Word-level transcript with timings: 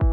Hallo 0.00 0.06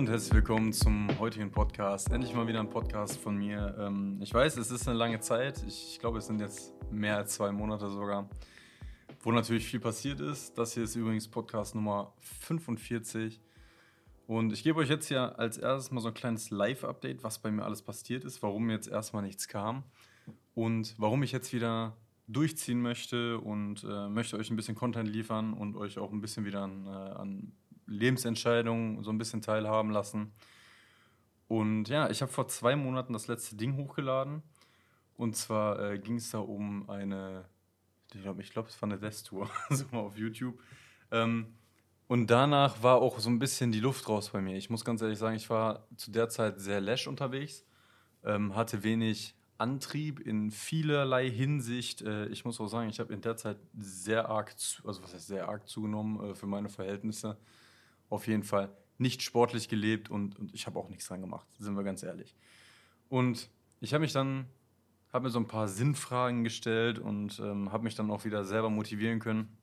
und 0.00 0.08
herzlich 0.10 0.34
willkommen 0.34 0.72
zum 0.74 1.08
heutigen 1.18 1.50
Podcast. 1.50 2.10
Endlich 2.10 2.34
mal 2.34 2.46
wieder 2.46 2.60
ein 2.60 2.68
Podcast 2.68 3.18
von 3.18 3.36
mir. 3.38 3.74
Ähm, 3.78 4.18
ich 4.20 4.34
weiß, 4.34 4.58
es 4.58 4.70
ist 4.70 4.86
eine 4.86 4.98
lange 4.98 5.20
Zeit. 5.20 5.64
Ich 5.66 5.98
glaube, 5.98 6.18
es 6.18 6.26
sind 6.26 6.40
jetzt 6.40 6.74
mehr 6.90 7.16
als 7.16 7.34
zwei 7.34 7.50
Monate 7.52 7.88
sogar, 7.88 8.28
wo 9.22 9.32
natürlich 9.32 9.66
viel 9.66 9.80
passiert 9.80 10.20
ist. 10.20 10.58
Das 10.58 10.74
hier 10.74 10.84
ist 10.84 10.96
übrigens 10.96 11.26
Podcast 11.28 11.74
Nummer 11.74 12.12
45. 12.20 13.40
Und 14.26 14.52
ich 14.52 14.64
gebe 14.64 14.80
euch 14.80 14.88
jetzt 14.88 15.06
hier 15.06 15.38
als 15.38 15.56
erstes 15.56 15.92
mal 15.92 16.00
so 16.00 16.08
ein 16.08 16.14
kleines 16.14 16.50
Live-Update, 16.50 17.22
was 17.22 17.38
bei 17.38 17.50
mir 17.50 17.64
alles 17.64 17.82
passiert 17.82 18.24
ist, 18.24 18.42
warum 18.42 18.70
jetzt 18.70 18.88
erstmal 18.88 19.22
nichts 19.22 19.46
kam 19.46 19.84
und 20.54 20.94
warum 20.98 21.22
ich 21.22 21.30
jetzt 21.30 21.52
wieder 21.52 21.96
durchziehen 22.26 22.82
möchte 22.82 23.38
und 23.38 23.84
äh, 23.84 24.08
möchte 24.08 24.36
euch 24.36 24.50
ein 24.50 24.56
bisschen 24.56 24.74
Content 24.74 25.08
liefern 25.08 25.52
und 25.52 25.76
euch 25.76 25.98
auch 25.98 26.10
ein 26.12 26.20
bisschen 26.20 26.44
wieder 26.44 26.62
an, 26.62 26.86
äh, 26.86 26.90
an 26.90 27.52
Lebensentscheidungen 27.86 29.04
so 29.04 29.10
ein 29.10 29.18
bisschen 29.18 29.42
teilhaben 29.42 29.90
lassen. 29.90 30.32
Und 31.46 31.88
ja, 31.88 32.10
ich 32.10 32.22
habe 32.22 32.32
vor 32.32 32.48
zwei 32.48 32.74
Monaten 32.74 33.12
das 33.12 33.28
letzte 33.28 33.54
Ding 33.54 33.76
hochgeladen. 33.76 34.42
Und 35.16 35.36
zwar 35.36 35.78
äh, 35.78 35.98
ging 36.00 36.16
es 36.16 36.30
da 36.30 36.38
um 36.38 36.90
eine, 36.90 37.44
ich 38.12 38.22
glaube, 38.22 38.42
ich 38.42 38.50
glaub, 38.50 38.66
es 38.66 38.82
war 38.82 38.88
eine 38.88 38.98
Death-Tour, 38.98 39.48
so 39.70 39.84
mal 39.92 40.00
auf 40.00 40.18
YouTube. 40.18 40.60
Ähm, 41.12 41.54
und 42.08 42.28
danach 42.30 42.82
war 42.82 42.96
auch 42.96 43.18
so 43.18 43.28
ein 43.28 43.38
bisschen 43.38 43.72
die 43.72 43.80
Luft 43.80 44.08
raus 44.08 44.30
bei 44.30 44.40
mir. 44.40 44.56
Ich 44.56 44.70
muss 44.70 44.84
ganz 44.84 45.02
ehrlich 45.02 45.18
sagen, 45.18 45.36
ich 45.36 45.50
war 45.50 45.86
zu 45.96 46.10
der 46.10 46.28
Zeit 46.28 46.60
sehr 46.60 46.80
lash 46.80 47.06
unterwegs, 47.06 47.64
ähm, 48.24 48.54
hatte 48.54 48.82
wenig 48.82 49.34
Antrieb 49.58 50.20
in 50.20 50.50
vielerlei 50.50 51.30
Hinsicht. 51.30 52.02
Äh, 52.02 52.26
ich 52.26 52.44
muss 52.44 52.60
auch 52.60 52.68
sagen, 52.68 52.90
ich 52.90 53.00
habe 53.00 53.12
in 53.12 53.22
der 53.22 53.36
Zeit 53.36 53.56
sehr 53.78 54.28
arg, 54.28 54.58
zu, 54.58 54.86
also 54.86 55.02
was 55.02 55.14
heißt 55.14 55.26
sehr 55.26 55.48
arg 55.48 55.66
zugenommen 55.68 56.30
äh, 56.30 56.34
für 56.34 56.46
meine 56.46 56.68
Verhältnisse 56.68 57.38
auf 58.08 58.26
jeden 58.28 58.44
Fall 58.44 58.70
nicht 58.98 59.22
sportlich 59.22 59.68
gelebt 59.68 60.10
und, 60.10 60.38
und 60.38 60.54
ich 60.54 60.66
habe 60.66 60.78
auch 60.78 60.88
nichts 60.88 61.06
dran 61.08 61.20
gemacht, 61.20 61.46
sind 61.58 61.76
wir 61.76 61.82
ganz 61.82 62.02
ehrlich. 62.02 62.34
Und 63.08 63.50
ich 63.80 63.92
habe 63.92 64.02
mich 64.02 64.12
dann, 64.12 64.46
habe 65.12 65.24
mir 65.24 65.30
so 65.30 65.38
ein 65.38 65.48
paar 65.48 65.68
Sinnfragen 65.68 66.44
gestellt 66.44 66.98
und 66.98 67.38
ähm, 67.40 67.72
habe 67.72 67.84
mich 67.84 67.94
dann 67.94 68.10
auch 68.10 68.24
wieder 68.24 68.44
selber 68.44 68.70
motivieren 68.70 69.18
können. 69.18 69.56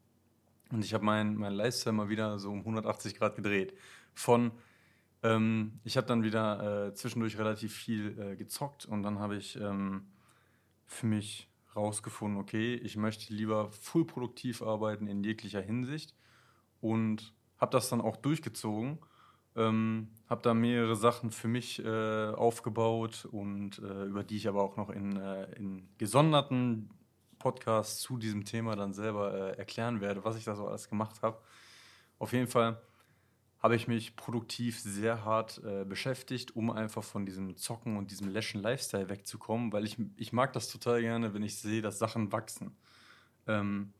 Und 0.73 0.83
ich 0.83 0.93
habe 0.95 1.05
meinen 1.05 1.35
mein 1.35 1.53
Lifestyle 1.53 1.93
mal 1.93 2.09
wieder 2.09 2.39
so 2.39 2.49
um 2.51 2.59
180 2.59 3.15
Grad 3.15 3.35
gedreht. 3.35 3.77
Von, 4.15 4.51
ähm, 5.21 5.79
ich 5.83 5.97
habe 5.97 6.07
dann 6.07 6.23
wieder 6.23 6.87
äh, 6.87 6.93
zwischendurch 6.95 7.37
relativ 7.37 7.75
viel 7.75 8.19
äh, 8.19 8.35
gezockt 8.35 8.85
und 8.85 9.03
dann 9.03 9.19
habe 9.19 9.37
ich 9.37 9.55
ähm, 9.55 10.07
für 10.87 11.05
mich 11.05 11.47
rausgefunden, 11.75 12.39
okay, 12.39 12.73
ich 12.73 12.97
möchte 12.97 13.31
lieber 13.33 13.69
full 13.69 14.05
produktiv 14.05 14.63
arbeiten 14.63 15.05
in 15.05 15.23
jeglicher 15.23 15.61
Hinsicht 15.61 16.15
und 16.81 17.33
habe 17.59 17.71
das 17.71 17.89
dann 17.89 18.01
auch 18.01 18.17
durchgezogen. 18.17 18.97
Ähm, 19.55 20.09
habe 20.27 20.41
da 20.41 20.55
mehrere 20.55 20.95
Sachen 20.95 21.29
für 21.29 21.47
mich 21.47 21.85
äh, 21.85 22.31
aufgebaut 22.31 23.27
und 23.31 23.77
äh, 23.77 24.05
über 24.05 24.23
die 24.23 24.37
ich 24.37 24.47
aber 24.47 24.63
auch 24.63 24.77
noch 24.77 24.89
in, 24.89 25.17
äh, 25.17 25.51
in 25.53 25.87
gesonderten 25.99 26.89
Podcasts 27.43 27.99
zu 27.99 28.17
diesem 28.17 28.45
Thema 28.45 28.77
dann 28.77 28.93
selber 28.93 29.33
äh, 29.33 29.57
erklären 29.57 29.99
werde, 29.99 30.23
was 30.23 30.37
ich 30.37 30.45
da 30.45 30.55
so 30.55 30.65
alles 30.65 30.87
gemacht 30.87 31.21
habe. 31.21 31.37
Auf 32.17 32.31
jeden 32.31 32.47
Fall 32.47 32.81
habe 33.59 33.75
ich 33.75 33.89
mich 33.89 34.15
produktiv 34.15 34.79
sehr 34.79 35.25
hart 35.25 35.61
äh, 35.65 35.83
beschäftigt, 35.83 36.55
um 36.55 36.71
einfach 36.71 37.03
von 37.03 37.25
diesem 37.25 37.57
Zocken 37.57 37.97
und 37.97 38.11
diesem 38.11 38.29
läschen 38.29 38.61
Lifestyle 38.61 39.09
wegzukommen, 39.09 39.73
weil 39.73 39.83
ich, 39.83 39.97
ich 40.15 40.31
mag 40.31 40.53
das 40.53 40.69
total 40.69 41.01
gerne, 41.01 41.33
wenn 41.33 41.43
ich 41.43 41.57
sehe, 41.57 41.81
dass 41.81 41.99
Sachen 41.99 42.31
wachsen. 42.31 42.77
Ähm, 43.45 43.91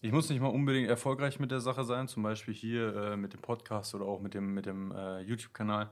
ich 0.00 0.12
muss 0.12 0.30
nicht 0.30 0.40
mal 0.40 0.48
unbedingt 0.48 0.88
erfolgreich 0.88 1.38
mit 1.38 1.50
der 1.50 1.60
Sache 1.60 1.84
sein, 1.84 2.08
zum 2.08 2.22
Beispiel 2.22 2.54
hier 2.54 2.96
äh, 2.96 3.16
mit 3.18 3.34
dem 3.34 3.42
Podcast 3.42 3.94
oder 3.94 4.06
auch 4.06 4.20
mit 4.20 4.32
dem, 4.32 4.54
mit 4.54 4.64
dem 4.64 4.92
äh, 4.92 5.20
YouTube-Kanal. 5.20 5.90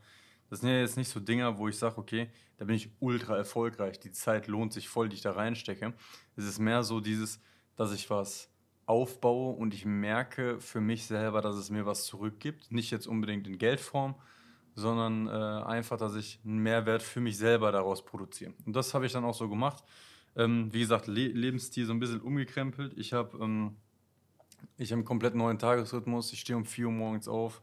Das 0.50 0.60
sind 0.60 0.70
ja 0.70 0.78
jetzt 0.78 0.96
nicht 0.96 1.08
so 1.08 1.20
Dinger, 1.20 1.58
wo 1.58 1.68
ich 1.68 1.78
sage, 1.78 1.98
okay, 1.98 2.28
da 2.58 2.64
bin 2.64 2.76
ich 2.76 2.90
ultra 3.00 3.36
erfolgreich, 3.36 3.98
die 3.98 4.12
Zeit 4.12 4.46
lohnt 4.46 4.72
sich 4.72 4.88
voll, 4.88 5.08
die 5.08 5.16
ich 5.16 5.22
da 5.22 5.32
reinstecke. 5.32 5.92
Es 6.36 6.44
ist 6.44 6.58
mehr 6.58 6.82
so 6.82 7.00
dieses, 7.00 7.40
dass 7.76 7.92
ich 7.92 8.08
was 8.10 8.50
aufbaue 8.86 9.56
und 9.56 9.74
ich 9.74 9.84
merke 9.84 10.60
für 10.60 10.80
mich 10.80 11.06
selber, 11.06 11.40
dass 11.40 11.56
es 11.56 11.70
mir 11.70 11.86
was 11.86 12.04
zurückgibt. 12.04 12.70
Nicht 12.70 12.90
jetzt 12.90 13.06
unbedingt 13.06 13.46
in 13.46 13.58
Geldform, 13.58 14.14
sondern 14.74 15.26
äh, 15.26 15.64
einfach, 15.64 15.96
dass 15.96 16.14
ich 16.14 16.40
einen 16.44 16.58
Mehrwert 16.58 17.02
für 17.02 17.20
mich 17.20 17.38
selber 17.38 17.72
daraus 17.72 18.04
produziere. 18.04 18.52
Und 18.66 18.76
das 18.76 18.94
habe 18.94 19.06
ich 19.06 19.12
dann 19.12 19.24
auch 19.24 19.34
so 19.34 19.48
gemacht. 19.48 19.82
Ähm, 20.36 20.72
wie 20.72 20.80
gesagt, 20.80 21.06
Le 21.06 21.28
Lebensstil 21.28 21.86
so 21.86 21.92
ein 21.92 22.00
bisschen 22.00 22.20
umgekrempelt. 22.20 22.92
Ich 22.96 23.12
habe 23.12 23.38
ähm, 23.42 23.76
ich 24.76 24.90
habe 24.90 24.98
einen 24.98 25.04
komplett 25.04 25.34
neuen 25.34 25.58
Tagesrhythmus. 25.58 26.32
Ich 26.32 26.40
stehe 26.40 26.56
um 26.56 26.64
4 26.64 26.86
Uhr 26.86 26.92
morgens 26.92 27.28
auf. 27.28 27.62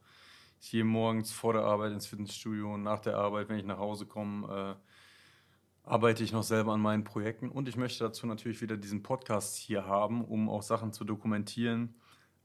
Ich 0.62 0.70
gehe 0.70 0.84
morgens 0.84 1.32
vor 1.32 1.54
der 1.54 1.64
Arbeit 1.64 1.92
ins 1.92 2.06
Fitnessstudio 2.06 2.76
und 2.76 2.84
nach 2.84 3.00
der 3.00 3.18
Arbeit, 3.18 3.50
wenn 3.50 3.58
ich 3.58 3.66
nach 3.66 3.80
Hause 3.80 4.06
komme, 4.06 4.78
äh, 4.78 5.90
arbeite 5.90 6.24
ich 6.24 6.32
noch 6.32 6.44
selber 6.44 6.74
an 6.74 6.82
meinen 6.82 7.04
Projekten. 7.04 7.50
Und 7.50 7.68
ich 7.68 7.78
möchte 7.78 8.04
dazu 8.04 8.28
natürlich 8.28 8.62
wieder 8.62 8.78
diesen 8.78 9.02
Podcast 9.02 9.58
hier 9.58 9.88
haben, 9.88 10.24
um 10.24 10.50
auch 10.50 10.62
Sachen 10.62 10.94
zu 10.94 11.04
dokumentieren, 11.04 11.96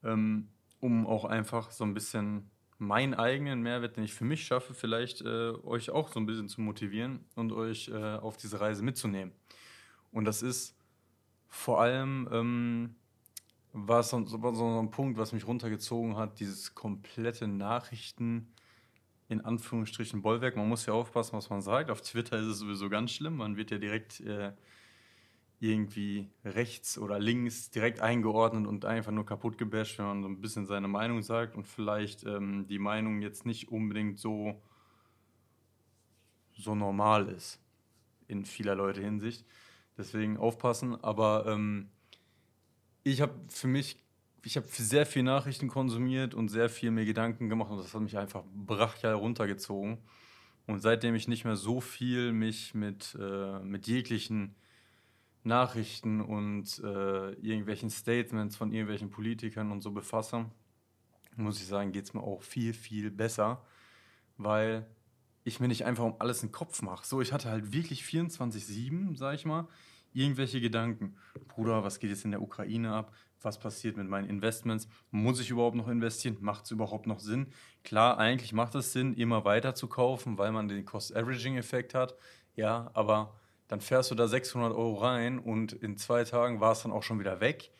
ähm, 0.02 0.48
um 0.80 1.06
auch 1.06 1.26
einfach 1.26 1.70
so 1.70 1.84
ein 1.84 1.92
bisschen 1.92 2.50
meinen 2.78 3.12
eigenen 3.12 3.60
Mehrwert, 3.60 3.98
den 3.98 4.04
ich 4.04 4.14
für 4.14 4.24
mich 4.24 4.46
schaffe, 4.46 4.72
vielleicht 4.72 5.20
äh, 5.20 5.50
euch 5.62 5.90
auch 5.90 6.10
so 6.10 6.18
ein 6.18 6.24
bisschen 6.24 6.48
zu 6.48 6.62
motivieren 6.62 7.26
und 7.34 7.52
euch 7.52 7.88
äh, 7.88 8.16
auf 8.16 8.38
diese 8.38 8.62
Reise 8.62 8.82
mitzunehmen. 8.82 9.34
Und 10.10 10.24
das 10.24 10.40
ist 10.40 10.74
vor 11.48 11.82
allem 11.82 12.28
ähm, 12.32 12.94
war 13.76 14.02
so, 14.02 14.24
so, 14.24 14.80
ein 14.80 14.90
Punkt, 14.90 15.18
was 15.18 15.32
mich 15.32 15.46
runtergezogen 15.46 16.16
hat, 16.16 16.40
dieses 16.40 16.74
komplette 16.74 17.46
Nachrichten 17.46 18.52
in 19.28 19.40
Anführungsstrichen 19.40 20.22
Bollwerk. 20.22 20.56
Man 20.56 20.68
muss 20.68 20.86
ja 20.86 20.94
aufpassen, 20.94 21.36
was 21.36 21.50
man 21.50 21.60
sagt. 21.60 21.90
Auf 21.90 22.00
Twitter 22.00 22.38
ist 22.38 22.46
es 22.46 22.58
sowieso 22.58 22.88
ganz 22.88 23.10
schlimm. 23.10 23.36
Man 23.36 23.56
wird 23.56 23.70
ja 23.70 23.78
direkt 23.78 24.20
äh, 24.20 24.52
irgendwie 25.60 26.30
rechts 26.44 26.96
oder 26.98 27.18
links 27.18 27.70
direkt 27.70 28.00
eingeordnet 28.00 28.66
und 28.66 28.84
einfach 28.84 29.12
nur 29.12 29.26
kaputt 29.26 29.58
gebasht, 29.58 29.98
wenn 29.98 30.06
man 30.06 30.22
so 30.22 30.28
ein 30.28 30.40
bisschen 30.40 30.66
seine 30.66 30.88
Meinung 30.88 31.22
sagt 31.22 31.56
und 31.56 31.66
vielleicht 31.66 32.24
ähm, 32.24 32.66
die 32.68 32.78
Meinung 32.78 33.20
jetzt 33.20 33.46
nicht 33.46 33.68
unbedingt 33.68 34.18
so, 34.18 34.62
so 36.56 36.74
normal 36.74 37.28
ist 37.28 37.60
in 38.28 38.44
vieler 38.44 38.74
Leute 38.74 39.02
Hinsicht. 39.02 39.44
Deswegen 39.98 40.36
aufpassen. 40.36 41.02
Aber 41.02 41.46
ähm, 41.46 41.90
ich 43.06 43.20
habe 43.20 43.34
für 43.48 43.68
mich, 43.68 43.98
ich 44.44 44.56
habe 44.56 44.66
sehr 44.68 45.06
viel 45.06 45.22
Nachrichten 45.22 45.68
konsumiert 45.68 46.34
und 46.34 46.48
sehr 46.48 46.68
viel 46.68 46.90
mir 46.90 47.04
Gedanken 47.04 47.48
gemacht 47.48 47.70
und 47.70 47.78
das 47.78 47.94
hat 47.94 48.02
mich 48.02 48.18
einfach 48.18 48.42
brachial 48.52 49.14
runtergezogen. 49.14 49.98
Und 50.66 50.80
seitdem 50.80 51.14
ich 51.14 51.28
nicht 51.28 51.44
mehr 51.44 51.54
so 51.54 51.80
viel 51.80 52.32
mich 52.32 52.74
mit, 52.74 53.16
äh, 53.20 53.60
mit 53.60 53.86
jeglichen 53.86 54.56
Nachrichten 55.44 56.20
und 56.20 56.80
äh, 56.82 57.32
irgendwelchen 57.34 57.90
Statements 57.90 58.56
von 58.56 58.72
irgendwelchen 58.72 59.10
Politikern 59.10 59.70
und 59.70 59.82
so 59.82 59.92
befasse, 59.92 60.46
muss 61.36 61.60
ich 61.60 61.68
sagen, 61.68 61.92
geht 61.92 62.06
es 62.06 62.14
mir 62.14 62.22
auch 62.22 62.42
viel, 62.42 62.74
viel 62.74 63.12
besser, 63.12 63.64
weil 64.36 64.84
ich 65.44 65.60
mir 65.60 65.68
nicht 65.68 65.84
einfach 65.84 66.02
um 66.02 66.16
alles 66.18 66.42
einen 66.42 66.50
Kopf 66.50 66.82
mache. 66.82 67.06
So, 67.06 67.20
ich 67.20 67.32
hatte 67.32 67.50
halt 67.50 67.72
wirklich 67.72 68.02
24-7, 68.02 69.16
sag 69.16 69.36
ich 69.36 69.44
mal, 69.44 69.68
irgendwelche 70.16 70.60
Gedanken. 70.60 71.16
Bruder, 71.48 71.84
was 71.84 71.98
geht 71.98 72.10
jetzt 72.10 72.24
in 72.24 72.30
der 72.30 72.42
Ukraine 72.42 72.92
ab? 72.92 73.12
Was 73.42 73.58
passiert 73.58 73.96
mit 73.96 74.08
meinen 74.08 74.28
Investments? 74.28 74.88
Muss 75.10 75.40
ich 75.40 75.50
überhaupt 75.50 75.76
noch 75.76 75.88
investieren? 75.88 76.38
Macht 76.40 76.64
es 76.64 76.70
überhaupt 76.70 77.06
noch 77.06 77.20
Sinn? 77.20 77.48
Klar, 77.84 78.18
eigentlich 78.18 78.52
macht 78.52 78.74
es 78.74 78.92
Sinn, 78.92 79.14
immer 79.14 79.44
weiter 79.44 79.74
zu 79.74 79.88
kaufen, 79.88 80.38
weil 80.38 80.52
man 80.52 80.68
den 80.68 80.84
Cost-Averaging-Effekt 80.84 81.94
hat. 81.94 82.16
Ja, 82.54 82.90
aber 82.94 83.34
dann 83.68 83.80
fährst 83.80 84.10
du 84.10 84.14
da 84.14 84.26
600 84.26 84.72
Euro 84.72 84.94
rein 84.94 85.38
und 85.38 85.72
in 85.72 85.98
zwei 85.98 86.24
Tagen 86.24 86.60
war 86.60 86.72
es 86.72 86.82
dann 86.82 86.92
auch 86.92 87.02
schon 87.02 87.20
wieder 87.20 87.40
weg. 87.40 87.70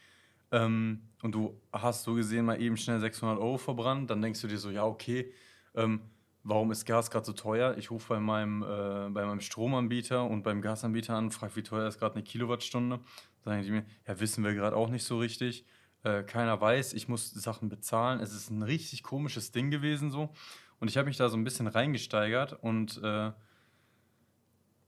Ähm, 0.52 1.08
und 1.22 1.34
du 1.34 1.60
hast 1.72 2.04
so 2.04 2.14
gesehen 2.14 2.44
mal 2.44 2.60
eben 2.60 2.76
schnell 2.76 3.00
600 3.00 3.38
Euro 3.38 3.56
verbrannt. 3.56 4.10
Dann 4.10 4.20
denkst 4.20 4.42
du 4.42 4.48
dir 4.48 4.58
so, 4.58 4.70
ja, 4.70 4.84
okay, 4.84 5.32
ähm, 5.74 6.02
warum 6.46 6.70
ist 6.70 6.84
Gas 6.84 7.10
gerade 7.10 7.26
so 7.26 7.32
teuer? 7.32 7.76
Ich 7.76 7.90
rufe 7.90 8.14
bei 8.14 8.20
meinem, 8.20 8.62
äh, 8.62 9.10
bei 9.10 9.26
meinem 9.26 9.40
Stromanbieter 9.40 10.24
und 10.24 10.42
beim 10.42 10.62
Gasanbieter 10.62 11.14
an, 11.14 11.30
frage, 11.30 11.56
wie 11.56 11.62
teuer 11.62 11.88
ist 11.88 11.98
gerade 11.98 12.14
eine 12.14 12.24
Kilowattstunde. 12.24 13.00
Sagen 13.44 13.62
die 13.62 13.70
mir, 13.70 13.84
ja, 14.06 14.18
wissen 14.20 14.44
wir 14.44 14.54
gerade 14.54 14.76
auch 14.76 14.88
nicht 14.88 15.04
so 15.04 15.18
richtig. 15.18 15.66
Äh, 16.04 16.22
keiner 16.22 16.60
weiß, 16.60 16.94
ich 16.94 17.08
muss 17.08 17.30
Sachen 17.30 17.68
bezahlen. 17.68 18.20
Es 18.20 18.32
ist 18.32 18.50
ein 18.50 18.62
richtig 18.62 19.02
komisches 19.02 19.50
Ding 19.50 19.70
gewesen 19.70 20.10
so. 20.10 20.32
Und 20.78 20.88
ich 20.88 20.96
habe 20.96 21.08
mich 21.08 21.16
da 21.16 21.28
so 21.28 21.36
ein 21.36 21.44
bisschen 21.44 21.66
reingesteigert 21.66 22.52
und 22.62 23.02
äh, 23.02 23.32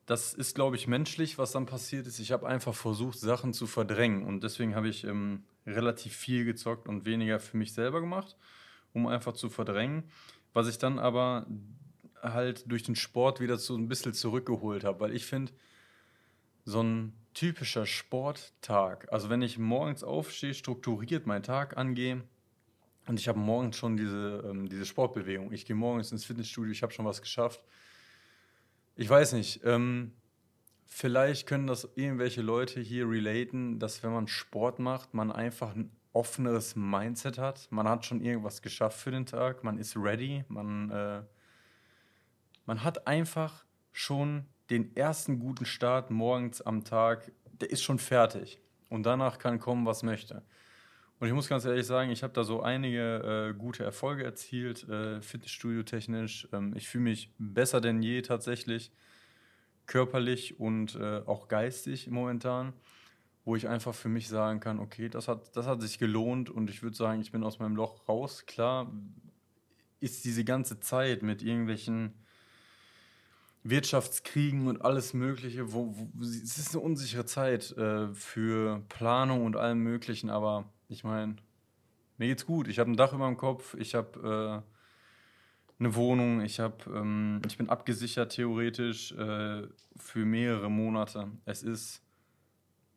das 0.06 0.32
ist, 0.32 0.54
glaube 0.54 0.76
ich, 0.76 0.86
menschlich, 0.86 1.38
was 1.38 1.52
dann 1.52 1.66
passiert 1.66 2.06
ist. 2.06 2.18
Ich 2.18 2.32
habe 2.32 2.46
einfach 2.46 2.74
versucht, 2.74 3.18
Sachen 3.18 3.52
zu 3.52 3.66
verdrängen 3.66 4.24
und 4.24 4.42
deswegen 4.44 4.74
habe 4.74 4.88
ich 4.88 5.04
ähm, 5.04 5.44
relativ 5.66 6.14
viel 6.14 6.44
gezockt 6.44 6.88
und 6.88 7.04
weniger 7.04 7.40
für 7.40 7.56
mich 7.56 7.74
selber 7.74 8.00
gemacht, 8.00 8.36
um 8.92 9.06
einfach 9.06 9.32
zu 9.32 9.50
verdrängen. 9.50 10.04
Was 10.52 10.68
ich 10.68 10.78
dann 10.78 10.98
aber 10.98 11.46
halt 12.22 12.70
durch 12.70 12.82
den 12.82 12.96
Sport 12.96 13.40
wieder 13.40 13.58
so 13.58 13.76
ein 13.76 13.88
bisschen 13.88 14.14
zurückgeholt 14.14 14.84
habe, 14.84 15.00
weil 15.00 15.14
ich 15.14 15.26
finde, 15.26 15.52
so 16.64 16.82
ein 16.82 17.12
typischer 17.34 17.86
Sporttag. 17.86 19.10
Also 19.12 19.30
wenn 19.30 19.42
ich 19.42 19.58
morgens 19.58 20.04
aufstehe, 20.04 20.54
strukturiert 20.54 21.26
meinen 21.26 21.42
Tag 21.42 21.76
angehe 21.76 22.22
und 23.06 23.18
ich 23.18 23.28
habe 23.28 23.38
morgens 23.38 23.76
schon 23.76 23.96
diese, 23.96 24.44
ähm, 24.46 24.68
diese 24.68 24.84
Sportbewegung. 24.84 25.52
Ich 25.52 25.64
gehe 25.64 25.76
morgens 25.76 26.12
ins 26.12 26.24
Fitnessstudio, 26.24 26.72
ich 26.72 26.82
habe 26.82 26.92
schon 26.92 27.06
was 27.06 27.22
geschafft. 27.22 27.62
Ich 28.96 29.08
weiß 29.08 29.32
nicht, 29.32 29.60
ähm, 29.64 30.12
vielleicht 30.84 31.46
können 31.46 31.66
das 31.66 31.88
irgendwelche 31.94 32.42
Leute 32.42 32.80
hier 32.80 33.08
relaten, 33.08 33.78
dass 33.78 34.02
wenn 34.02 34.12
man 34.12 34.28
Sport 34.28 34.78
macht, 34.78 35.14
man 35.14 35.30
einfach 35.32 35.74
ein 35.74 35.90
offeneres 36.12 36.76
Mindset 36.76 37.38
hat. 37.38 37.68
Man 37.70 37.88
hat 37.88 38.04
schon 38.04 38.20
irgendwas 38.20 38.62
geschafft 38.62 38.98
für 38.98 39.10
den 39.10 39.26
Tag, 39.26 39.64
man 39.64 39.78
ist 39.78 39.96
ready, 39.96 40.44
man, 40.48 40.90
äh, 40.90 41.22
man 42.66 42.84
hat 42.84 43.06
einfach 43.06 43.64
schon 43.92 44.46
den 44.70 44.94
ersten 44.96 45.38
guten 45.38 45.64
Start 45.64 46.10
morgens 46.10 46.60
am 46.60 46.84
Tag, 46.84 47.32
der 47.60 47.70
ist 47.70 47.82
schon 47.82 47.98
fertig. 47.98 48.60
Und 48.88 49.04
danach 49.04 49.38
kann 49.38 49.58
kommen, 49.58 49.86
was 49.86 50.02
möchte. 50.02 50.42
Und 51.20 51.26
ich 51.26 51.34
muss 51.34 51.48
ganz 51.48 51.64
ehrlich 51.64 51.86
sagen, 51.86 52.10
ich 52.10 52.22
habe 52.22 52.32
da 52.32 52.44
so 52.44 52.62
einige 52.62 53.50
äh, 53.50 53.58
gute 53.58 53.82
Erfolge 53.82 54.24
erzielt, 54.24 54.88
äh, 54.88 55.20
Fitnessstudio-technisch. 55.20 56.48
Ähm, 56.52 56.74
ich 56.76 56.88
fühle 56.88 57.04
mich 57.04 57.34
besser 57.38 57.80
denn 57.80 58.02
je 58.02 58.22
tatsächlich, 58.22 58.92
körperlich 59.86 60.60
und 60.60 60.94
äh, 60.94 61.22
auch 61.26 61.48
geistig 61.48 62.08
momentan, 62.08 62.72
wo 63.48 63.56
ich 63.56 63.66
einfach 63.66 63.94
für 63.94 64.10
mich 64.10 64.28
sagen 64.28 64.60
kann, 64.60 64.78
okay, 64.78 65.08
das 65.08 65.26
hat, 65.26 65.56
das 65.56 65.66
hat 65.66 65.80
sich 65.80 65.98
gelohnt 65.98 66.50
und 66.50 66.68
ich 66.68 66.82
würde 66.82 66.94
sagen, 66.94 67.22
ich 67.22 67.32
bin 67.32 67.42
aus 67.42 67.58
meinem 67.58 67.76
Loch 67.76 68.06
raus. 68.06 68.44
Klar 68.44 68.92
ist 70.00 70.26
diese 70.26 70.44
ganze 70.44 70.80
Zeit 70.80 71.22
mit 71.22 71.42
irgendwelchen 71.42 72.12
Wirtschaftskriegen 73.62 74.66
und 74.66 74.82
alles 74.82 75.14
Mögliche. 75.14 75.72
Wo, 75.72 75.94
wo, 75.96 76.22
es 76.22 76.58
ist 76.58 76.74
eine 76.74 76.84
unsichere 76.84 77.24
Zeit 77.24 77.74
äh, 77.78 78.12
für 78.12 78.82
Planung 78.90 79.46
und 79.46 79.56
allem 79.56 79.78
Möglichen, 79.78 80.28
aber 80.28 80.70
ich 80.90 81.02
meine, 81.02 81.36
mir 82.18 82.28
geht's 82.28 82.44
gut. 82.44 82.68
Ich 82.68 82.78
habe 82.78 82.90
ein 82.90 82.98
Dach 82.98 83.14
über 83.14 83.28
dem 83.28 83.38
Kopf, 83.38 83.74
ich 83.78 83.94
habe 83.94 84.62
äh, 85.78 85.82
eine 85.82 85.94
Wohnung, 85.94 86.42
ich, 86.42 86.60
hab, 86.60 86.86
ähm, 86.86 87.40
ich 87.46 87.56
bin 87.56 87.70
abgesichert 87.70 88.32
theoretisch 88.32 89.12
äh, 89.12 89.62
für 89.96 90.26
mehrere 90.26 90.70
Monate. 90.70 91.28
Es 91.46 91.62
ist, 91.62 92.02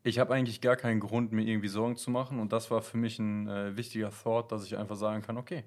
ich 0.03 0.19
habe 0.19 0.33
eigentlich 0.33 0.62
gar 0.62 0.75
keinen 0.75 1.00
Grund, 1.00 1.31
mir 1.31 1.44
irgendwie 1.44 1.68
Sorgen 1.68 1.95
zu 1.95 2.12
machen 2.12 2.39
und 2.39 2.51
das 2.53 2.71
war 2.71 2.81
für 2.81 2.98
mich 2.98 3.19
ein 3.19 3.48
äh, 3.48 3.77
wichtiger 3.77 4.12
Thought, 4.12 4.51
dass 4.51 4.65
ich 4.65 4.77
einfach 4.77 4.95
sagen 4.95 5.21
kann, 5.21 5.38
okay, 5.38 5.63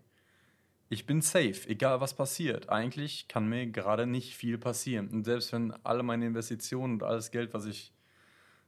ich 0.88 1.06
bin 1.06 1.22
safe, 1.22 1.68
egal 1.68 2.00
was 2.00 2.14
passiert. 2.14 2.68
Eigentlich 2.68 3.26
kann 3.28 3.48
mir 3.48 3.66
gerade 3.66 4.06
nicht 4.06 4.36
viel 4.36 4.58
passieren. 4.58 5.08
Und 5.08 5.24
selbst 5.24 5.52
wenn 5.52 5.72
alle 5.84 6.02
meine 6.02 6.26
Investitionen 6.26 6.94
und 6.94 7.02
alles 7.02 7.30
Geld, 7.30 7.54
was 7.54 7.66
ich 7.66 7.92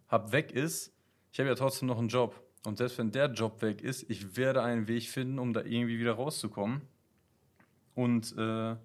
habe, 0.09 0.33
weg 0.33 0.53
ist, 0.53 0.95
ich 1.33 1.39
habe 1.39 1.49
ja 1.49 1.55
trotzdem 1.55 1.89
noch 1.89 1.99
einen 1.99 2.09
Job. 2.09 2.43
Und 2.65 2.79
selbst 2.79 2.99
wenn 2.99 3.13
der 3.13 3.27
Job 3.27 3.63
weg 3.63 3.83
ist, 3.83 4.09
ich 4.11 4.37
werde 4.37 4.63
einen 4.63 4.89
Weg 4.89 5.05
finden, 5.05 5.39
um 5.39 5.53
da 5.53 5.61
irgendwie 5.61 5.99
wieder 5.99 6.15
rauszukommen. 6.15 6.83
Und 7.95 8.35
äh, 8.37 8.77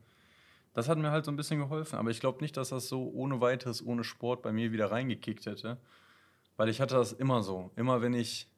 das 0.73 0.87
hat 0.87 0.97
mir 0.97 1.11
halt 1.11 1.25
so 1.25 1.31
ein 1.31 1.37
bisschen 1.37 1.59
geholfen. 1.59 1.97
Aber 1.97 2.11
ich 2.11 2.19
glaube 2.19 2.41
nicht, 2.41 2.57
dass 2.57 2.69
das 2.69 2.89
so 2.89 3.09
ohne 3.09 3.41
weiteres, 3.41 3.83
ohne 3.83 4.03
Sport 4.03 4.41
bei 4.41 4.51
mir 4.51 4.71
wieder 4.71 4.91
reingekickt 4.91 5.45
hätte. 5.45 5.77
Weil 6.57 6.69
ich 6.69 6.81
hatte 6.81 6.95
das 6.95 7.13
immer 7.13 7.43
so. 7.43 7.71
Immer 7.75 8.01
wenn 8.01 8.13
ich, 8.13 8.49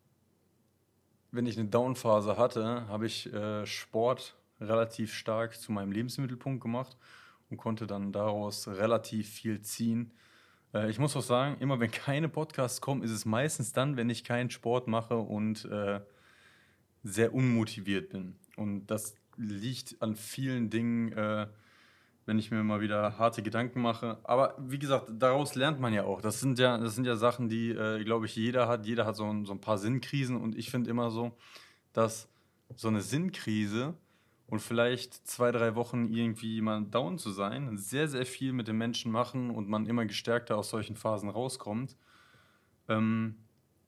wenn 1.32 1.46
ich 1.46 1.58
eine 1.58 1.70
Downphase 1.70 2.38
hatte, 2.38 2.88
habe 2.88 3.06
ich 3.06 3.32
äh, 3.34 3.66
Sport 3.66 4.36
relativ 4.60 5.14
stark 5.14 5.56
zu 5.60 5.72
meinem 5.72 5.92
Lebensmittelpunkt 5.92 6.62
gemacht 6.62 6.98
und 7.50 7.58
konnte 7.58 7.88
dann 7.88 8.12
daraus 8.12 8.68
relativ 8.68 9.30
viel 9.30 9.62
ziehen. 9.62 10.12
Äh, 10.74 10.90
ich 10.90 11.00
muss 11.00 11.16
auch 11.16 11.24
sagen, 11.24 11.58
immer 11.60 11.80
wenn 11.80 11.92
keine 11.92 12.30
Podcasts 12.30 12.82
kommen, 12.82 13.04
ist 13.04 13.12
es 13.12 13.26
meistens 13.26 13.74
dann, 13.74 13.98
wenn 13.98 14.10
ich 14.10 14.24
keinen 14.24 14.50
Sport 14.50 14.88
mache 14.88 15.18
und 15.18 15.66
äh, 15.66 16.02
sehr 17.04 17.34
unmotiviert 17.34 18.10
bin. 18.10 18.36
Und 18.56 18.88
das 18.88 19.16
liegt 19.38 20.02
an 20.02 20.16
vielen 20.16 20.70
Dingen, 20.70 21.12
äh, 21.14 21.48
wenn 22.26 22.40
ich 22.40 22.52
mir 22.52 22.64
mal 22.64 22.82
wieder 22.82 23.18
harte 23.18 23.44
Gedanken 23.44 23.82
mache. 23.82 24.18
Aber 24.24 24.56
wie 24.60 24.80
gesagt, 24.80 25.10
daraus 25.12 25.56
lernt 25.56 25.80
man 25.80 25.94
ja 25.94 26.04
auch. 26.06 26.22
Das 26.22 26.40
sind 26.40 26.60
ja, 26.60 26.78
das 26.78 26.96
sind 26.96 27.06
ja 27.06 27.16
Sachen, 27.16 27.50
die, 27.50 27.72
äh, 27.72 28.04
glaube 28.04 28.26
ich, 28.26 28.36
jeder 28.36 28.68
hat. 28.68 28.86
Jeder 28.86 29.06
hat 29.06 29.16
so 29.16 29.26
ein, 29.26 29.46
so 29.46 29.54
ein 29.54 29.62
paar 29.62 29.78
Sinnkrisen. 29.78 30.38
Und 30.38 30.58
ich 30.58 30.72
finde 30.72 30.90
immer 30.90 31.12
so, 31.12 31.36
dass 31.92 32.30
so 32.76 32.88
eine 32.88 33.02
Sinnkrise 33.02 33.94
und 34.48 34.62
vielleicht 34.62 35.28
zwei, 35.28 35.52
drei 35.52 35.76
Wochen 35.76 36.08
irgendwie 36.14 36.62
mal 36.62 36.84
down 36.84 37.18
zu 37.18 37.32
sein, 37.32 37.78
sehr, 37.78 38.08
sehr 38.08 38.26
viel 38.26 38.54
mit 38.54 38.68
den 38.68 38.78
Menschen 38.78 39.12
machen 39.12 39.50
und 39.50 39.68
man 39.68 39.86
immer 39.86 40.06
gestärkter 40.06 40.58
aus 40.58 40.70
solchen 40.70 40.96
Phasen 40.96 41.30
rauskommt. 41.30 41.98
Ähm, 42.88 43.36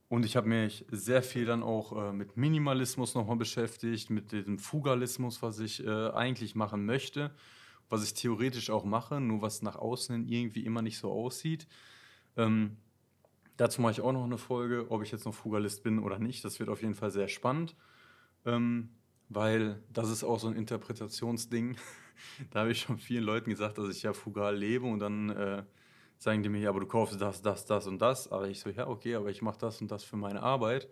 und 0.08 0.26
ich 0.26 0.36
habe 0.36 0.48
mich 0.48 0.86
sehr 0.92 1.24
viel 1.24 1.46
dann 1.46 1.64
auch 1.64 2.10
äh, 2.10 2.14
mit 2.14 2.38
Minimalismus 2.38 3.16
nochmal 3.16 3.38
beschäftigt, 3.38 4.10
mit 4.10 4.32
dem 4.32 4.60
Fugalismus, 4.60 5.42
was 5.42 5.60
ich 5.60 5.86
äh, 5.86 6.10
eigentlich 6.10 6.56
machen 6.56 6.86
möchte, 6.86 7.32
was 7.90 8.04
ich 8.04 8.14
theoretisch 8.14 8.70
auch 8.70 8.86
mache, 8.86 9.20
nur 9.20 9.42
was 9.42 9.62
nach 9.62 9.76
außen 9.76 10.28
irgendwie 10.28 10.66
immer 10.66 10.82
nicht 10.82 10.98
so 10.98 11.12
aussieht. 11.12 11.68
Ähm, 12.38 12.78
dazu 13.58 13.82
mache 13.82 13.94
ich 13.94 14.02
auch 14.02 14.12
noch 14.12 14.24
eine 14.24 14.38
Folge, 14.38 14.88
ob 14.90 15.04
ich 15.04 15.12
jetzt 15.12 15.26
noch 15.26 15.34
Fugalist 15.34 15.84
bin 15.84 16.00
oder 16.00 16.20
nicht. 16.20 16.44
Das 16.44 16.60
wird 16.60 16.70
auf 16.70 16.82
jeden 16.82 16.96
Fall 16.96 17.12
sehr 17.12 17.28
spannend. 17.28 17.76
Ähm, 18.46 18.90
weil 19.30 19.84
das 19.92 20.10
ist 20.10 20.24
auch 20.24 20.40
so 20.40 20.48
ein 20.48 20.56
Interpretationsding. 20.56 21.78
da 22.52 22.62
habe 22.62 22.72
ich 22.72 22.82
schon 22.82 22.98
vielen 22.98 23.24
Leuten 23.24 23.50
gesagt, 23.50 23.78
dass 23.78 23.90
ich 23.90 24.04
ja 24.04 24.14
fugal 24.14 24.56
lebe 24.56 24.86
und 24.86 25.00
dann 25.00 25.30
äh, 25.30 25.64
sagen 26.18 26.44
die 26.44 26.50
mir, 26.50 26.60
ja, 26.60 26.70
aber 26.70 26.80
du 26.80 26.88
kaufst 26.88 27.20
das, 27.20 27.42
das, 27.42 27.66
das 27.66 27.88
und 27.88 28.00
das. 28.00 28.32
Aber 28.32 28.48
ich 28.48 28.60
so, 28.60 28.70
ja, 28.70 28.88
okay, 28.88 29.16
aber 29.16 29.30
ich 29.30 29.42
mache 29.42 29.60
das 29.60 29.82
und 29.82 29.92
das 29.92 30.04
für 30.04 30.18
meine 30.18 30.42
Arbeit. 30.42 30.90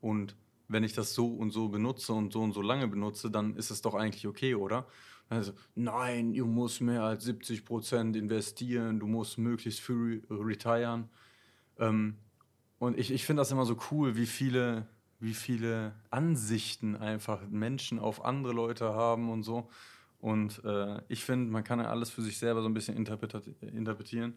Und 0.00 0.36
wenn 0.68 0.84
ich 0.84 0.92
das 0.92 1.14
so 1.14 1.28
und 1.28 1.50
so 1.50 1.68
benutze 1.68 2.12
und 2.12 2.32
so 2.32 2.40
und 2.40 2.52
so 2.52 2.62
lange 2.62 2.88
benutze, 2.88 3.30
dann 3.30 3.56
ist 3.56 3.70
es 3.70 3.80
doch 3.80 3.94
eigentlich 3.94 4.26
okay, 4.26 4.54
oder? 4.54 4.86
Also, 5.28 5.52
nein, 5.74 6.32
du 6.32 6.46
musst 6.46 6.80
mehr 6.80 7.02
als 7.02 7.24
70 7.24 7.64
Prozent 7.64 8.16
investieren, 8.16 8.98
du 8.98 9.06
musst 9.06 9.38
möglichst 9.38 9.80
früh 9.80 10.22
retiren. 10.30 11.08
Ähm, 11.78 12.16
und 12.78 12.98
ich, 12.98 13.10
ich 13.10 13.26
finde 13.26 13.40
das 13.40 13.50
immer 13.50 13.66
so 13.66 13.76
cool, 13.90 14.16
wie 14.16 14.26
viele 14.26 14.86
wie 15.20 15.34
viele 15.34 15.94
Ansichten 16.10 16.96
einfach 16.96 17.40
Menschen 17.48 17.98
auf 17.98 18.24
andere 18.24 18.52
Leute 18.52 18.94
haben 18.94 19.30
und 19.30 19.42
so. 19.42 19.68
Und 20.20 20.62
äh, 20.64 21.00
ich 21.08 21.24
finde, 21.24 21.50
man 21.50 21.64
kann 21.64 21.80
ja 21.80 21.86
alles 21.86 22.10
für 22.10 22.22
sich 22.22 22.38
selber 22.38 22.62
so 22.62 22.68
ein 22.68 22.74
bisschen 22.74 22.96
interpretieren 22.96 24.34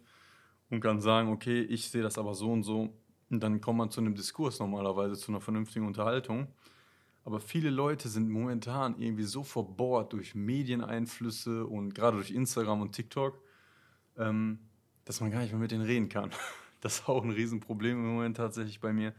und 0.69 0.81
kann 0.81 1.01
sagen, 1.01 1.29
okay, 1.29 1.61
ich 1.61 1.89
sehe 1.89 2.03
das 2.03 2.17
aber 2.17 2.33
so 2.33 2.51
und 2.51 2.63
so. 2.63 2.89
Und 3.29 3.41
dann 3.41 3.61
kommt 3.61 3.77
man 3.77 3.89
zu 3.89 4.01
einem 4.01 4.15
Diskurs 4.15 4.59
normalerweise, 4.59 5.15
zu 5.15 5.31
einer 5.31 5.41
vernünftigen 5.41 5.85
Unterhaltung. 5.85 6.47
Aber 7.23 7.39
viele 7.39 7.69
Leute 7.69 8.09
sind 8.09 8.29
momentan 8.29 8.97
irgendwie 8.97 9.23
so 9.23 9.43
verbohrt 9.43 10.13
durch 10.13 10.33
Medieneinflüsse 10.33 11.65
und 11.65 11.93
gerade 11.93 12.17
durch 12.17 12.31
Instagram 12.31 12.81
und 12.81 12.93
TikTok, 12.93 13.39
ähm, 14.17 14.59
dass 15.05 15.21
man 15.21 15.31
gar 15.31 15.41
nicht 15.41 15.51
mehr 15.51 15.61
mit 15.61 15.71
denen 15.71 15.85
reden 15.85 16.09
kann. 16.09 16.31
Das 16.81 16.95
ist 16.95 17.07
auch 17.07 17.23
ein 17.23 17.29
Riesenproblem 17.29 17.95
im 17.95 18.15
Moment 18.15 18.37
tatsächlich 18.37 18.79
bei 18.79 18.91
mir, 18.91 19.13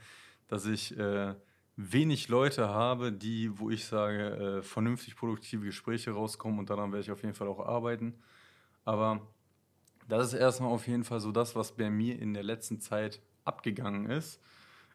dass 0.49 0.67
ich 0.67 0.99
äh, 0.99 1.37
wenig 1.77 2.27
Leute 2.27 2.69
habe, 2.69 3.13
die, 3.13 3.57
wo 3.57 3.71
ich 3.71 3.85
sage, 3.85 4.59
äh, 4.59 4.63
vernünftig 4.63 5.15
produktive 5.15 5.65
Gespräche 5.65 6.11
rauskommen 6.11 6.59
und 6.59 6.71
daran 6.71 6.91
werde 6.91 7.05
ich 7.05 7.13
auf 7.13 7.23
jeden 7.23 7.35
Fall 7.35 7.47
auch 7.47 7.61
arbeiten. 7.61 8.15
Aber 8.85 9.25
das 10.09 10.27
ist 10.27 10.35
erstmal 10.35 10.73
auf 10.73 10.89
jeden 10.89 11.05
Fall 11.05 11.21
so 11.21 11.31
das, 11.31 11.55
was 11.55 11.77
bei 11.77 11.89
mir 11.89 12.19
in 12.19 12.35
der 12.35 12.43
letzten 12.43 12.81
Zeit 12.81 13.23
abgegangen 13.45 14.11
ist. 14.11 14.41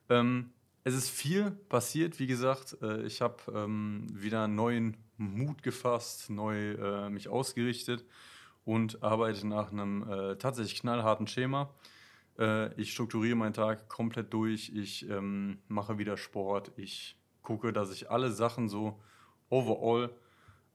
Ähm, 0.09 0.51
es 0.88 0.96
ist 0.96 1.10
viel 1.10 1.51
passiert, 1.51 2.17
wie 2.17 2.27
gesagt. 2.27 2.77
Äh, 2.82 3.01
ich 3.01 3.22
habe 3.22 3.36
ähm, 3.53 4.08
wieder 4.10 4.48
neuen 4.48 4.96
Mut 5.17 5.62
gefasst, 5.62 6.29
neu 6.29 6.72
äh, 6.75 7.10
mich 7.10 7.27
ausgerichtet 7.27 8.06
und 8.63 9.03
arbeite 9.03 9.46
nach 9.46 9.72
einem 9.72 10.10
äh, 10.10 10.38
tatsächlich 10.38 10.79
knallharten 10.79 11.27
Schema. 11.27 11.70
Äh, 12.39 12.74
ich 12.79 12.94
strukturiere 12.94 13.36
meinen 13.36 13.51
Tag 13.51 13.89
komplett 13.89 14.32
durch. 14.34 14.72
Ich 14.74 15.10
ähm, 15.10 15.60
mache 15.67 15.98
wieder 15.98 16.15
Sport. 16.15 16.72
Ich 16.77 17.17
gucke, 17.41 17.74
dass 17.74 17.91
ich 17.91 18.10
alle 18.10 18.32
Sachen 18.32 18.70
so 18.70 18.98
overall 19.50 20.10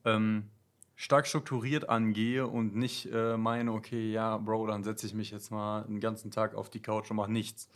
ähm, 0.05 0.51
stark 0.95 1.25
strukturiert 1.25 1.89
angehe 1.89 2.45
und 2.45 2.75
nicht 2.75 3.11
äh, 3.11 3.35
meine, 3.35 3.71
okay, 3.71 4.11
ja, 4.11 4.37
Bro, 4.37 4.67
dann 4.67 4.83
setze 4.83 5.07
ich 5.07 5.15
mich 5.15 5.31
jetzt 5.31 5.49
mal 5.49 5.85
den 5.85 5.99
ganzen 5.99 6.29
Tag 6.29 6.53
auf 6.53 6.69
die 6.69 6.83
Couch 6.83 7.09
und 7.09 7.17
mache 7.17 7.31
nichts. 7.31 7.67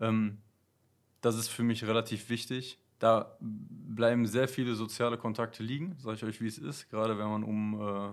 Ähm, 0.00 0.42
das 1.22 1.36
ist 1.36 1.48
für 1.48 1.62
mich 1.62 1.84
relativ 1.84 2.28
wichtig. 2.28 2.78
Da 2.98 3.36
bleiben 3.40 4.26
sehr 4.26 4.46
viele 4.46 4.74
soziale 4.74 5.16
Kontakte 5.16 5.62
liegen, 5.62 5.96
sage 5.98 6.16
ich 6.16 6.24
euch, 6.24 6.40
wie 6.42 6.46
es 6.46 6.58
ist. 6.58 6.90
Gerade 6.90 7.18
wenn 7.18 7.28
man 7.28 7.42
um, 7.42 7.80
äh, 7.80 8.12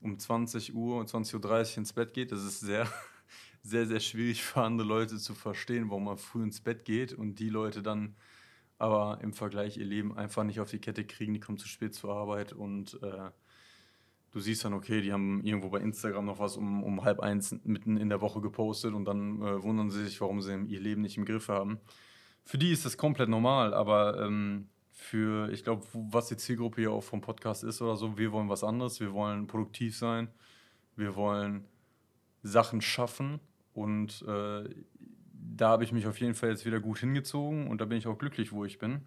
um 0.00 0.18
20 0.18 0.74
Uhr, 0.74 1.02
20.30 1.02 1.72
Uhr 1.72 1.78
ins 1.78 1.92
Bett 1.92 2.14
geht, 2.14 2.32
das 2.32 2.42
ist 2.42 2.60
sehr 2.60 2.88
sehr, 3.62 3.86
sehr 3.86 4.00
schwierig 4.00 4.42
für 4.42 4.62
andere 4.62 4.88
Leute 4.88 5.18
zu 5.18 5.34
verstehen, 5.34 5.90
warum 5.90 6.04
man 6.04 6.18
früh 6.18 6.42
ins 6.42 6.60
Bett 6.60 6.84
geht 6.84 7.12
und 7.12 7.38
die 7.38 7.50
Leute 7.50 7.82
dann 7.82 8.16
aber 8.78 9.18
im 9.22 9.32
Vergleich 9.32 9.76
ihr 9.76 9.84
Leben 9.84 10.16
einfach 10.16 10.44
nicht 10.44 10.60
auf 10.60 10.70
die 10.70 10.78
Kette 10.78 11.04
kriegen, 11.04 11.34
die 11.34 11.40
kommen 11.40 11.58
zu 11.58 11.66
spät 11.66 11.94
zur 11.94 12.14
Arbeit 12.14 12.52
und 12.52 13.00
äh, 13.02 13.30
du 14.30 14.40
siehst 14.40 14.64
dann, 14.64 14.72
okay, 14.72 15.00
die 15.00 15.12
haben 15.12 15.42
irgendwo 15.42 15.68
bei 15.68 15.80
Instagram 15.80 16.24
noch 16.24 16.38
was 16.38 16.56
um, 16.56 16.84
um 16.84 17.02
halb 17.02 17.20
eins 17.20 17.56
mitten 17.64 17.96
in 17.96 18.08
der 18.08 18.20
Woche 18.20 18.40
gepostet 18.40 18.94
und 18.94 19.04
dann 19.04 19.42
äh, 19.42 19.62
wundern 19.62 19.90
sie 19.90 20.04
sich, 20.04 20.20
warum 20.20 20.40
sie 20.40 20.54
ihr 20.68 20.80
Leben 20.80 21.02
nicht 21.02 21.16
im 21.16 21.24
Griff 21.24 21.48
haben. 21.48 21.80
Für 22.48 22.56
die 22.56 22.72
ist 22.72 22.86
das 22.86 22.96
komplett 22.96 23.28
normal, 23.28 23.74
aber 23.74 24.22
ähm, 24.22 24.70
für, 24.90 25.50
ich 25.52 25.64
glaube, 25.64 25.86
was 25.92 26.28
die 26.28 26.38
Zielgruppe 26.38 26.80
hier 26.80 26.92
auch 26.92 27.02
vom 27.02 27.20
Podcast 27.20 27.62
ist 27.62 27.82
oder 27.82 27.94
so, 27.94 28.16
wir 28.16 28.32
wollen 28.32 28.48
was 28.48 28.64
anderes, 28.64 29.00
wir 29.00 29.12
wollen 29.12 29.46
produktiv 29.46 29.94
sein, 29.94 30.28
wir 30.96 31.14
wollen 31.14 31.66
Sachen 32.42 32.80
schaffen 32.80 33.38
und 33.74 34.22
äh, 34.26 34.64
da 35.34 35.68
habe 35.68 35.84
ich 35.84 35.92
mich 35.92 36.06
auf 36.06 36.18
jeden 36.20 36.34
Fall 36.34 36.48
jetzt 36.48 36.64
wieder 36.64 36.80
gut 36.80 37.00
hingezogen 37.00 37.68
und 37.68 37.82
da 37.82 37.84
bin 37.84 37.98
ich 37.98 38.06
auch 38.06 38.16
glücklich, 38.16 38.50
wo 38.50 38.64
ich 38.64 38.78
bin. 38.78 39.02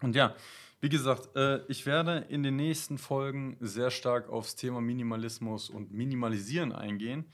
Und 0.00 0.16
ja, 0.16 0.34
wie 0.80 0.88
gesagt, 0.88 1.36
äh, 1.36 1.60
ich 1.68 1.84
werde 1.84 2.24
in 2.30 2.42
den 2.42 2.56
nächsten 2.56 2.96
Folgen 2.96 3.58
sehr 3.60 3.90
stark 3.90 4.30
aufs 4.30 4.56
Thema 4.56 4.80
Minimalismus 4.80 5.68
und 5.68 5.92
Minimalisieren 5.92 6.72
eingehen. 6.72 7.26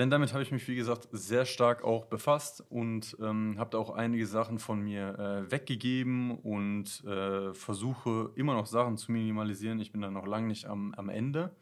Denn 0.00 0.08
damit 0.08 0.32
habe 0.32 0.42
ich 0.42 0.50
mich, 0.50 0.66
wie 0.66 0.76
gesagt, 0.76 1.08
sehr 1.12 1.44
stark 1.44 1.84
auch 1.84 2.06
befasst 2.06 2.64
und 2.70 3.18
ähm, 3.20 3.56
habe 3.58 3.68
da 3.68 3.76
auch 3.76 3.90
einige 3.90 4.26
Sachen 4.26 4.58
von 4.58 4.80
mir 4.80 5.18
äh, 5.18 5.52
weggegeben 5.52 6.38
und 6.38 7.04
äh, 7.04 7.52
versuche 7.52 8.30
immer 8.34 8.54
noch 8.54 8.64
Sachen 8.64 8.96
zu 8.96 9.12
minimalisieren. 9.12 9.78
Ich 9.78 9.92
bin 9.92 10.00
da 10.00 10.10
noch 10.10 10.26
lange 10.26 10.46
nicht 10.46 10.64
am, 10.64 10.94
am 10.94 11.10
Ende. 11.10 11.54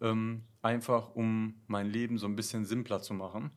Ähm, 0.00 0.42
einfach 0.62 1.14
um 1.14 1.62
mein 1.68 1.86
Leben 1.86 2.18
so 2.18 2.26
ein 2.26 2.34
bisschen 2.34 2.64
simpler 2.64 3.00
zu 3.02 3.14
machen. 3.14 3.52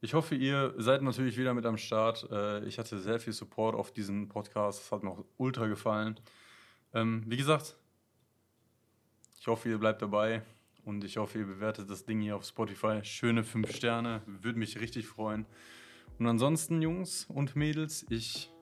Ich 0.00 0.14
hoffe, 0.14 0.34
ihr 0.34 0.72
seid 0.78 1.02
natürlich 1.02 1.36
wieder 1.36 1.52
mit 1.52 1.66
am 1.66 1.76
Start. 1.76 2.26
Äh, 2.30 2.64
ich 2.64 2.78
hatte 2.78 2.98
sehr 2.98 3.20
viel 3.20 3.34
Support 3.34 3.76
auf 3.76 3.92
diesen 3.92 4.28
Podcast. 4.28 4.80
Es 4.80 4.92
hat 4.92 5.02
mir 5.02 5.10
auch 5.10 5.26
ultra 5.36 5.66
gefallen. 5.66 6.18
Ähm, 6.94 7.22
wie 7.26 7.36
gesagt, 7.36 7.76
ich 9.38 9.46
hoffe, 9.46 9.68
ihr 9.68 9.76
bleibt 9.76 10.00
dabei 10.00 10.40
und 10.86 11.04
ich 11.04 11.16
hoffe, 11.16 11.40
ihr 11.40 11.46
bewertet 11.46 11.90
das 11.90 12.04
Ding 12.04 12.20
hier 12.20 12.36
auf 12.36 12.44
Spotify. 12.44 13.00
Schöne 13.02 13.42
5 13.42 13.74
Sterne, 13.74 14.22
würde 14.26 14.58
mich 14.58 14.80
richtig 14.80 15.06
freuen. 15.06 15.44
Und 16.18 16.26
ansonsten, 16.26 16.80
Jungs 16.80 17.26
und 17.28 17.56
Mädels, 17.56 18.06
ich 18.08 18.52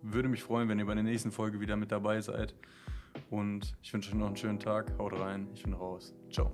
würde 0.00 0.28
mich 0.28 0.42
freuen, 0.42 0.68
wenn 0.68 0.78
ihr 0.78 0.86
bei 0.86 0.94
der 0.94 1.02
nächsten 1.02 1.32
Folge 1.32 1.60
wieder 1.60 1.76
mit 1.76 1.90
dabei 1.90 2.20
seid. 2.20 2.54
Und 3.30 3.76
ich 3.82 3.92
wünsche 3.92 4.10
euch 4.10 4.16
noch 4.16 4.28
einen 4.28 4.36
schönen 4.36 4.60
Tag. 4.60 4.96
Haut 4.98 5.18
rein, 5.18 5.48
ich 5.54 5.64
bin 5.64 5.74
raus. 5.74 6.14
Ciao. 6.30 6.52